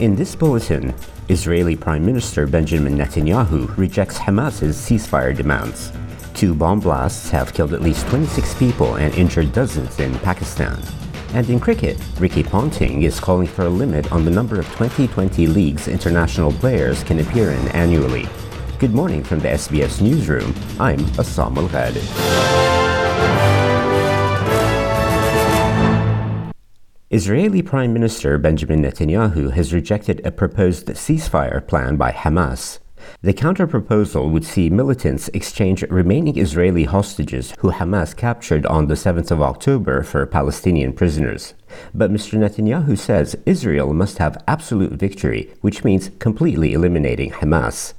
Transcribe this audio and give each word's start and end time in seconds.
In 0.00 0.14
this 0.14 0.36
bulletin, 0.36 0.94
Israeli 1.28 1.74
Prime 1.74 2.06
Minister 2.06 2.46
Benjamin 2.46 2.96
Netanyahu 2.96 3.76
rejects 3.76 4.16
Hamas's 4.16 4.76
ceasefire 4.76 5.36
demands. 5.36 5.90
Two 6.34 6.54
bomb 6.54 6.78
blasts 6.78 7.28
have 7.30 7.52
killed 7.52 7.74
at 7.74 7.82
least 7.82 8.06
26 8.06 8.54
people 8.54 8.94
and 8.94 9.12
injured 9.14 9.52
dozens 9.52 9.98
in 9.98 10.16
Pakistan. 10.20 10.80
And 11.34 11.50
in 11.50 11.58
cricket, 11.58 12.00
Ricky 12.20 12.44
Ponting 12.44 13.02
is 13.02 13.18
calling 13.18 13.48
for 13.48 13.62
a 13.62 13.68
limit 13.68 14.12
on 14.12 14.24
the 14.24 14.30
number 14.30 14.60
of 14.60 14.66
Twenty20 14.66 15.52
league's 15.52 15.88
international 15.88 16.52
players 16.52 17.02
can 17.02 17.18
appear 17.18 17.50
in 17.50 17.68
annually. 17.68 18.28
Good 18.78 18.94
morning 18.94 19.24
from 19.24 19.40
the 19.40 19.48
SBS 19.48 20.00
newsroom. 20.00 20.54
I'm 20.78 21.00
Assam 21.18 21.58
Al 21.58 22.77
Israeli 27.10 27.62
Prime 27.62 27.94
Minister 27.94 28.36
Benjamin 28.36 28.82
Netanyahu 28.82 29.52
has 29.52 29.72
rejected 29.72 30.20
a 30.26 30.30
proposed 30.30 30.88
ceasefire 30.88 31.66
plan 31.66 31.96
by 31.96 32.12
Hamas. 32.12 32.80
The 33.22 33.32
counterproposal 33.32 34.30
would 34.30 34.44
see 34.44 34.68
militants 34.68 35.28
exchange 35.28 35.82
remaining 35.84 36.36
Israeli 36.36 36.84
hostages 36.84 37.54
who 37.60 37.70
Hamas 37.70 38.14
captured 38.14 38.66
on 38.66 38.88
the 38.88 38.94
7th 38.94 39.30
of 39.30 39.40
October 39.40 40.02
for 40.02 40.26
Palestinian 40.26 40.92
prisoners. 40.92 41.54
But 41.94 42.12
Mr. 42.12 42.38
Netanyahu 42.38 42.98
says 42.98 43.38
Israel 43.46 43.94
must 43.94 44.18
have 44.18 44.44
absolute 44.46 44.92
victory, 44.92 45.54
which 45.62 45.84
means 45.84 46.10
completely 46.18 46.74
eliminating 46.74 47.30
Hamas. 47.30 47.94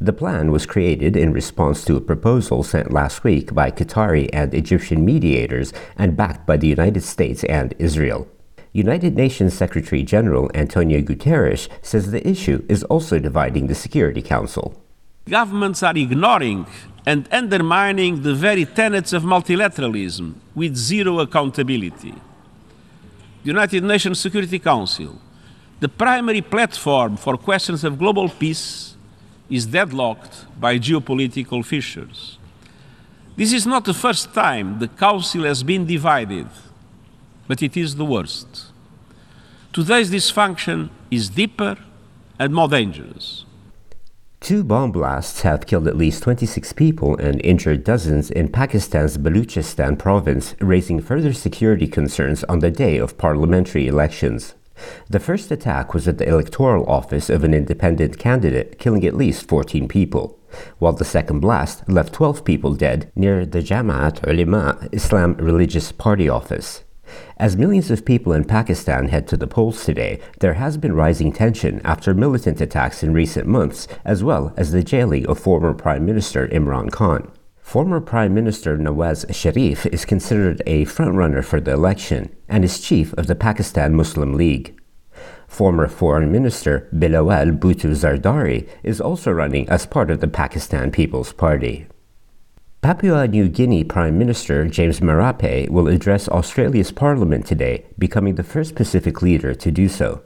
The 0.00 0.12
plan 0.12 0.52
was 0.52 0.66
created 0.66 1.16
in 1.16 1.32
response 1.32 1.84
to 1.86 1.96
a 1.96 2.00
proposal 2.00 2.62
sent 2.62 2.92
last 2.92 3.24
week 3.24 3.52
by 3.52 3.72
Qatari 3.72 4.30
and 4.32 4.54
Egyptian 4.54 5.04
mediators 5.04 5.72
and 5.98 6.16
backed 6.16 6.46
by 6.46 6.56
the 6.56 6.68
United 6.68 7.02
States 7.02 7.42
and 7.42 7.74
Israel. 7.80 8.28
United 8.74 9.14
Nations 9.14 9.52
Secretary 9.52 10.02
General 10.02 10.50
Antonio 10.54 11.02
Guterres 11.02 11.68
says 11.82 12.10
the 12.10 12.26
issue 12.26 12.64
is 12.70 12.82
also 12.84 13.18
dividing 13.18 13.66
the 13.66 13.74
Security 13.74 14.22
Council. 14.22 14.80
Governments 15.28 15.82
are 15.82 15.94
ignoring 15.94 16.64
and 17.04 17.28
undermining 17.30 18.22
the 18.22 18.34
very 18.34 18.64
tenets 18.64 19.12
of 19.12 19.24
multilateralism 19.24 20.34
with 20.54 20.74
zero 20.74 21.20
accountability. 21.20 22.14
The 23.42 23.48
United 23.48 23.84
Nations 23.84 24.20
Security 24.20 24.58
Council, 24.58 25.18
the 25.80 25.88
primary 25.90 26.40
platform 26.40 27.18
for 27.18 27.36
questions 27.36 27.84
of 27.84 27.98
global 27.98 28.30
peace, 28.30 28.96
is 29.50 29.66
deadlocked 29.66 30.46
by 30.58 30.78
geopolitical 30.78 31.62
fissures. 31.62 32.38
This 33.36 33.52
is 33.52 33.66
not 33.66 33.84
the 33.84 33.92
first 33.92 34.32
time 34.32 34.78
the 34.78 34.88
Council 34.88 35.42
has 35.44 35.62
been 35.62 35.84
divided 35.84 36.46
but 37.52 37.62
it 37.62 37.76
is 37.76 37.96
the 37.96 38.04
worst. 38.06 38.72
Today's 39.74 40.10
dysfunction 40.10 40.88
is 41.10 41.28
deeper 41.28 41.76
and 42.38 42.54
more 42.54 42.66
dangerous. 42.66 43.44
Two 44.40 44.64
bomb 44.64 44.90
blasts 44.90 45.42
have 45.42 45.66
killed 45.66 45.86
at 45.86 45.98
least 45.98 46.22
26 46.22 46.72
people 46.72 47.14
and 47.18 47.44
injured 47.44 47.84
dozens 47.84 48.30
in 48.30 48.48
Pakistan's 48.48 49.18
Baluchistan 49.18 49.98
province, 49.98 50.54
raising 50.60 50.98
further 50.98 51.34
security 51.34 51.86
concerns 51.86 52.42
on 52.44 52.60
the 52.60 52.70
day 52.70 52.96
of 52.96 53.18
parliamentary 53.18 53.86
elections. 53.86 54.54
The 55.10 55.20
first 55.20 55.50
attack 55.50 55.92
was 55.92 56.08
at 56.08 56.16
the 56.16 56.26
electoral 56.26 56.86
office 56.86 57.28
of 57.28 57.44
an 57.44 57.52
independent 57.52 58.18
candidate, 58.18 58.78
killing 58.78 59.04
at 59.04 59.14
least 59.14 59.46
14 59.46 59.88
people, 59.88 60.38
while 60.78 60.94
the 60.94 61.04
second 61.04 61.40
blast 61.40 61.86
left 61.86 62.14
12 62.14 62.46
people 62.46 62.74
dead 62.74 63.12
near 63.14 63.44
the 63.44 63.60
Jamiat 63.60 64.26
Ulema 64.26 64.88
Islam 64.90 65.34
Religious 65.34 65.92
Party 65.92 66.30
office. 66.30 66.82
As 67.36 67.56
millions 67.56 67.90
of 67.90 68.04
people 68.04 68.32
in 68.32 68.44
Pakistan 68.44 69.08
head 69.08 69.26
to 69.28 69.36
the 69.36 69.46
polls 69.46 69.84
today, 69.84 70.20
there 70.40 70.54
has 70.54 70.76
been 70.76 70.94
rising 70.94 71.32
tension 71.32 71.80
after 71.84 72.14
militant 72.14 72.60
attacks 72.60 73.02
in 73.02 73.12
recent 73.12 73.46
months, 73.46 73.88
as 74.04 74.22
well 74.22 74.52
as 74.56 74.72
the 74.72 74.82
jailing 74.82 75.26
of 75.26 75.38
former 75.38 75.74
Prime 75.74 76.04
Minister 76.06 76.48
Imran 76.48 76.90
Khan. 76.90 77.30
Former 77.62 78.00
Prime 78.00 78.34
Minister 78.34 78.76
Nawaz 78.76 79.24
Sharif 79.34 79.86
is 79.86 80.04
considered 80.04 80.62
a 80.66 80.84
frontrunner 80.84 81.44
for 81.44 81.60
the 81.60 81.72
election 81.72 82.34
and 82.48 82.64
is 82.64 82.80
chief 82.80 83.12
of 83.14 83.28
the 83.28 83.34
Pakistan 83.34 83.94
Muslim 83.94 84.34
League. 84.34 84.78
Former 85.48 85.88
Foreign 85.88 86.32
Minister 86.32 86.88
Bilawal 86.94 87.58
Bhutto 87.58 87.90
Zardari 87.94 88.68
is 88.82 89.00
also 89.00 89.30
running 89.30 89.68
as 89.68 89.86
part 89.86 90.10
of 90.10 90.20
the 90.20 90.28
Pakistan 90.28 90.90
People's 90.90 91.32
Party. 91.32 91.86
Papua 92.82 93.28
New 93.28 93.48
Guinea 93.48 93.84
Prime 93.84 94.18
Minister 94.18 94.64
James 94.66 94.98
Marape 94.98 95.68
will 95.68 95.86
address 95.86 96.28
Australia's 96.28 96.90
parliament 96.90 97.46
today, 97.46 97.86
becoming 97.96 98.34
the 98.34 98.42
first 98.42 98.74
Pacific 98.74 99.22
leader 99.22 99.54
to 99.54 99.70
do 99.70 99.88
so. 99.88 100.20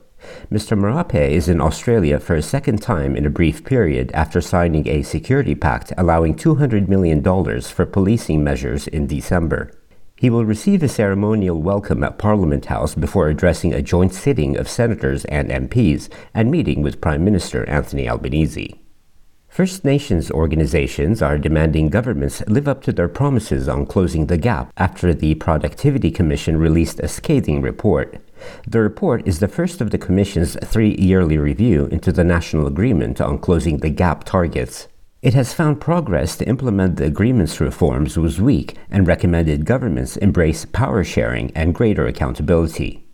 Mr. 0.51 0.75
Marape 0.75 1.33
is 1.33 1.51
in 1.51 1.61
Australia 1.61 2.19
for 2.19 2.35
a 2.35 2.41
second 2.41 2.81
time 2.81 3.15
in 3.15 3.27
a 3.27 3.31
brief 3.31 3.63
period 3.63 4.11
after 4.15 4.41
signing 4.41 4.89
a 4.89 5.03
security 5.03 5.55
pact 5.55 5.93
allowing 5.99 6.35
$200 6.35 6.89
million 6.89 7.23
for 7.61 7.85
policing 7.85 8.43
measures 8.43 8.89
in 8.89 9.07
December. 9.07 9.71
He 10.17 10.31
will 10.31 10.47
receive 10.47 10.83
a 10.83 10.89
ceremonial 10.89 11.61
welcome 11.61 12.03
at 12.03 12.17
Parliament 12.17 12.65
House 12.65 12.95
before 12.95 13.29
addressing 13.29 13.75
a 13.75 13.83
joint 13.83 14.15
sitting 14.15 14.57
of 14.57 14.67
senators 14.67 15.27
and 15.27 15.51
MPs 15.51 16.09
and 16.33 16.51
meeting 16.51 16.81
with 16.81 17.03
Prime 17.03 17.23
Minister 17.23 17.69
Anthony 17.69 18.09
Albanese. 18.09 18.81
First 19.57 19.87
Nations 19.87 20.31
organizations 20.31 21.23
are 21.23 21.39
demanding 21.39 21.89
governments 21.89 22.43
live 22.47 22.69
up 22.69 22.83
to 22.83 22.93
their 22.93 23.09
promises 23.09 23.71
on 23.71 23.87
closing 23.87 24.27
the 24.27 24.37
gap 24.37 24.71
after 24.77 25.15
the 25.15 25.35
Productivity 25.37 26.11
Commission 26.11 26.59
released 26.59 27.01
a 27.01 27.09
scathing 27.09 27.63
report. 27.63 28.21
The 28.69 28.81
report 28.81 29.27
is 29.27 29.39
the 29.39 29.49
first 29.49 29.81
of 29.81 29.93
the 29.93 29.97
Commission's 29.97 30.59
three 30.63 30.95
yearly 30.99 31.39
review 31.39 31.87
into 31.87 32.13
the 32.13 32.23
national 32.23 32.67
agreement 32.67 33.19
on 33.19 33.39
closing 33.39 33.79
the 33.79 33.89
gap 33.89 34.25
targets. 34.25 34.89
It 35.23 35.33
has 35.33 35.55
found 35.55 35.81
progress 35.81 36.37
to 36.37 36.47
implement 36.47 36.97
the 36.97 37.07
agreement's 37.07 37.59
reforms 37.59 38.19
was 38.19 38.39
weak 38.39 38.77
and 38.91 39.07
recommended 39.07 39.65
governments 39.65 40.19
embrace 40.19 40.67
power 40.67 41.03
sharing 41.03 41.51
and 41.53 41.75
greater 41.75 42.07
accountability. 42.07 43.06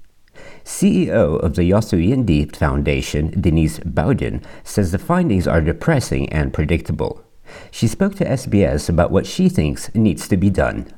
CEO 0.64 1.42
of 1.42 1.54
the 1.56 1.70
Yothu 1.70 1.98
Yindi 1.98 2.54
Foundation, 2.54 3.40
Denise 3.40 3.78
Bowden, 3.80 4.42
says 4.64 4.92
the 4.92 4.98
findings 4.98 5.46
are 5.46 5.60
depressing 5.60 6.28
and 6.32 6.52
predictable. 6.52 7.24
She 7.70 7.86
spoke 7.86 8.14
to 8.16 8.24
SBS 8.24 8.88
about 8.88 9.10
what 9.10 9.26
she 9.26 9.48
thinks 9.48 9.94
needs 9.94 10.28
to 10.28 10.36
be 10.36 10.50
done. 10.50 10.92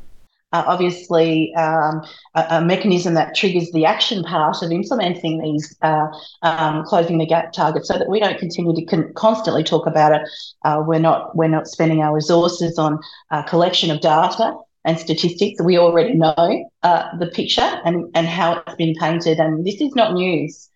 Uh, 0.53 0.63
obviously, 0.69 1.53
um, 1.57 2.01
a, 2.37 2.47
a, 2.51 2.65
mechanism 2.65 3.15
that 3.15 3.35
triggers 3.35 3.73
the 3.73 3.85
action 3.85 4.23
part 4.23 4.63
of 4.63 4.71
implementing 4.71 5.41
these 5.41 5.77
uh, 5.83 6.07
um, 6.43 6.85
closing 6.85 7.19
the 7.19 7.27
gap 7.27 7.53
targets, 7.53 7.89
so 7.89 7.99
that 7.99 8.09
we 8.09 8.21
don't 8.21 8.39
continue 8.39 8.73
to 8.73 8.85
con- 8.85 9.13
constantly 9.15 9.65
talk 9.65 9.85
about 9.85 10.13
it. 10.13 10.23
Uh, 10.65 10.81
we're 10.87 11.01
not 11.01 11.35
we're 11.35 11.49
not 11.49 11.67
spending 11.67 12.03
our 12.03 12.15
resources 12.15 12.79
on 12.79 13.01
uh, 13.33 13.43
collection 13.43 13.91
of 13.91 14.01
data 14.01 14.57
and 14.85 14.99
statistics. 14.99 15.63
We 15.63 15.79
already 15.79 16.15
know 16.15 16.71
uh, 16.83 17.17
the 17.19 17.27
picture 17.27 17.81
and, 17.85 18.11
and 18.15 18.27
how 18.27 18.63
it's 18.67 18.77
been 18.77 18.95
painted, 19.01 19.39
and 19.39 19.65
this 19.65 19.81
is 19.81 19.95
not 19.95 20.15
news. 20.15 20.71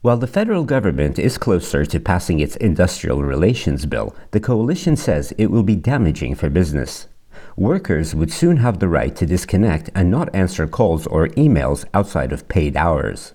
While 0.00 0.16
the 0.16 0.26
federal 0.26 0.64
government 0.64 1.16
is 1.18 1.38
closer 1.38 1.84
to 1.86 2.00
passing 2.00 2.40
its 2.40 2.56
industrial 2.56 3.22
relations 3.22 3.86
bill, 3.86 4.16
the 4.32 4.40
coalition 4.40 4.96
says 4.96 5.32
it 5.38 5.46
will 5.46 5.62
be 5.62 5.76
damaging 5.76 6.34
for 6.34 6.50
business. 6.50 7.06
Workers 7.56 8.12
would 8.14 8.32
soon 8.32 8.56
have 8.56 8.80
the 8.80 8.88
right 8.88 9.14
to 9.14 9.26
disconnect 9.26 9.90
and 9.94 10.10
not 10.10 10.34
answer 10.34 10.66
calls 10.66 11.06
or 11.06 11.28
emails 11.28 11.84
outside 11.94 12.32
of 12.32 12.48
paid 12.48 12.76
hours. 12.76 13.34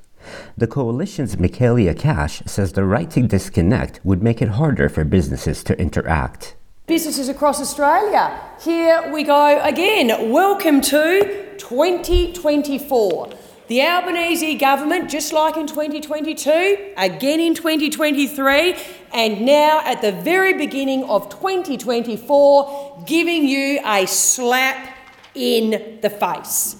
The 0.57 0.67
coalition's 0.67 1.37
Michaelia 1.37 1.97
Cash 1.97 2.41
says 2.45 2.73
the 2.73 2.83
right 2.83 3.09
to 3.11 3.21
disconnect 3.21 4.01
would 4.03 4.21
make 4.21 4.41
it 4.41 4.49
harder 4.49 4.89
for 4.89 5.05
businesses 5.05 5.63
to 5.63 5.79
interact 5.79 6.56
businesses 6.87 7.27
across 7.27 7.59
Australia. 7.59 8.39
Here 8.61 9.11
we 9.11 9.23
go 9.23 9.59
again. 9.61 10.31
Welcome 10.31 10.79
to 10.79 11.53
2024. 11.57 13.29
The 13.67 13.81
Albanese 13.81 14.55
government, 14.55 15.09
just 15.09 15.33
like 15.33 15.57
in 15.57 15.67
2022, 15.67 16.93
again 16.95 17.41
in 17.41 17.55
2023, 17.55 18.75
and 19.13 19.45
now 19.45 19.81
at 19.83 20.01
the 20.01 20.13
very 20.13 20.53
beginning 20.53 21.03
of 21.03 21.27
2024, 21.27 23.03
giving 23.05 23.45
you 23.45 23.81
a 23.85 24.05
slap 24.05 24.95
in 25.35 25.99
the 26.01 26.09
face. 26.09 26.77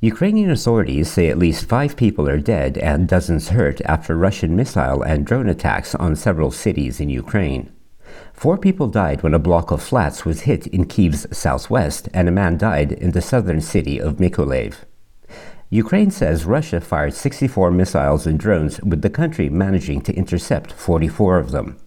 Ukrainian 0.00 0.50
authorities 0.50 1.10
say 1.10 1.28
at 1.30 1.38
least 1.38 1.64
five 1.64 1.96
people 1.96 2.28
are 2.28 2.38
dead 2.38 2.76
and 2.76 3.08
dozens 3.08 3.48
hurt 3.48 3.80
after 3.86 4.14
Russian 4.14 4.54
missile 4.54 5.00
and 5.02 5.24
drone 5.24 5.48
attacks 5.48 5.94
on 5.94 6.14
several 6.14 6.50
cities 6.50 7.00
in 7.00 7.08
Ukraine. 7.08 7.72
Four 8.38 8.56
people 8.56 8.86
died 8.86 9.24
when 9.24 9.34
a 9.34 9.40
block 9.40 9.72
of 9.72 9.82
flats 9.82 10.24
was 10.24 10.42
hit 10.42 10.68
in 10.68 10.84
Kiev's 10.84 11.26
southwest, 11.36 12.08
and 12.14 12.28
a 12.28 12.30
man 12.30 12.56
died 12.56 12.92
in 12.92 13.10
the 13.10 13.20
southern 13.20 13.60
city 13.60 13.98
of 13.98 14.18
Mykolaiv. 14.18 14.84
Ukraine 15.70 16.12
says 16.12 16.44
Russia 16.44 16.80
fired 16.80 17.14
64 17.14 17.72
missiles 17.72 18.28
and 18.28 18.38
drones, 18.38 18.80
with 18.80 19.02
the 19.02 19.10
country 19.10 19.48
managing 19.48 20.02
to 20.02 20.14
intercept 20.14 20.70
44 20.70 21.38
of 21.38 21.50
them. 21.50 21.78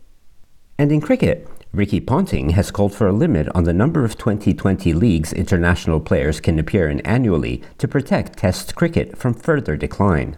And 0.78 0.92
in 0.92 1.00
cricket, 1.00 1.48
Ricky 1.72 2.02
Ponting 2.02 2.50
has 2.50 2.70
called 2.70 2.94
for 2.94 3.08
a 3.08 3.14
limit 3.14 3.48
on 3.56 3.64
the 3.64 3.72
number 3.72 4.04
of 4.04 4.18
Twenty20 4.18 4.94
leagues 4.94 5.32
international 5.32 6.02
players 6.02 6.42
can 6.42 6.60
appear 6.60 6.90
in 6.90 7.00
annually 7.02 7.64
to 7.78 7.88
protect 7.88 8.38
Test 8.40 8.76
cricket 8.76 9.18
from 9.18 9.34
further 9.34 9.78
decline. 9.78 10.36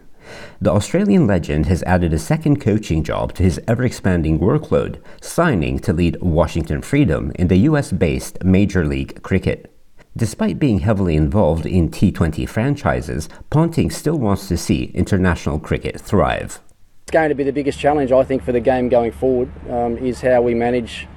The 0.60 0.72
Australian 0.72 1.26
legend 1.26 1.66
has 1.66 1.82
added 1.84 2.12
a 2.12 2.18
second 2.18 2.60
coaching 2.60 3.02
job 3.02 3.34
to 3.34 3.42
his 3.42 3.60
ever 3.68 3.84
expanding 3.84 4.38
workload, 4.38 5.00
signing 5.20 5.78
to 5.80 5.92
lead 5.92 6.20
Washington 6.20 6.80
Freedom 6.80 7.32
in 7.36 7.48
the 7.48 7.58
US 7.68 7.92
based 7.92 8.42
Major 8.44 8.84
League 8.84 9.22
Cricket. 9.22 9.70
Despite 10.16 10.60
being 10.60 10.78
heavily 10.78 11.16
involved 11.16 11.66
in 11.66 11.90
T20 11.90 12.48
franchises, 12.48 13.28
Ponting 13.50 13.90
still 13.90 14.16
wants 14.16 14.46
to 14.48 14.56
see 14.56 14.92
international 14.94 15.58
cricket 15.58 16.00
thrive. 16.00 16.60
It's 17.02 17.10
going 17.10 17.30
to 17.30 17.34
be 17.34 17.42
the 17.42 17.52
biggest 17.52 17.80
challenge, 17.80 18.12
I 18.12 18.22
think, 18.22 18.44
for 18.44 18.52
the 18.52 18.60
game 18.60 18.88
going 18.88 19.10
forward 19.10 19.50
um, 19.68 19.98
is 19.98 20.20
how 20.20 20.40
we 20.40 20.54
manage 20.54 21.08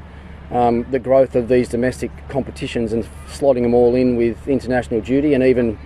um, 0.51 0.85
the 0.91 0.99
growth 0.99 1.35
of 1.35 1.47
these 1.47 1.69
domestic 1.69 2.11
competitions 2.29 2.91
and 2.91 3.07
slotting 3.27 3.61
them 3.61 3.73
all 3.73 3.95
in 3.95 4.15
with 4.15 4.47
international 4.47 5.01
duty 5.01 5.33
and 5.33 5.43
even 5.43 5.77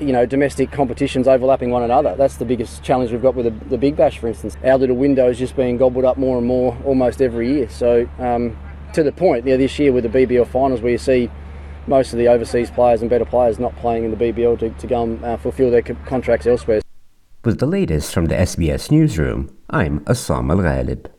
you 0.00 0.12
know 0.12 0.26
domestic 0.26 0.70
competitions 0.70 1.28
overlapping 1.28 1.70
one 1.70 1.82
another. 1.82 2.14
That's 2.16 2.36
the 2.36 2.44
biggest 2.44 2.82
challenge 2.82 3.10
we've 3.10 3.22
got 3.22 3.34
with 3.34 3.46
the, 3.46 3.68
the 3.68 3.78
Big 3.78 3.96
Bash, 3.96 4.18
for 4.18 4.28
instance. 4.28 4.56
Our 4.64 4.78
little 4.78 4.96
window 4.96 5.28
is 5.28 5.38
just 5.38 5.56
being 5.56 5.76
gobbled 5.76 6.04
up 6.04 6.16
more 6.16 6.38
and 6.38 6.46
more 6.46 6.76
almost 6.84 7.20
every 7.20 7.52
year. 7.52 7.68
So 7.68 8.08
um, 8.18 8.56
to 8.94 9.02
the 9.02 9.12
point, 9.12 9.44
you 9.44 9.52
know, 9.52 9.58
this 9.58 9.78
year 9.78 9.92
with 9.92 10.04
the 10.04 10.26
BBL 10.26 10.46
finals, 10.48 10.80
where 10.80 10.92
you 10.92 10.98
see 10.98 11.30
most 11.86 12.12
of 12.12 12.18
the 12.18 12.28
overseas 12.28 12.70
players 12.70 13.02
and 13.02 13.10
better 13.10 13.24
players 13.24 13.58
not 13.58 13.76
playing 13.76 14.04
in 14.04 14.10
the 14.10 14.16
BBL 14.16 14.58
to, 14.60 14.70
to 14.70 14.86
go 14.86 15.02
and 15.02 15.24
uh, 15.24 15.36
fulfil 15.36 15.70
their 15.70 15.82
co- 15.82 15.96
contracts 16.06 16.46
elsewhere. 16.46 16.80
With 17.44 17.58
the 17.58 17.66
latest 17.66 18.14
from 18.14 18.26
the 18.26 18.36
SBS 18.36 18.90
newsroom, 18.90 19.54
I'm 19.68 20.02
Assam 20.06 20.50
Al 20.50 20.58
Ghalib. 20.58 21.13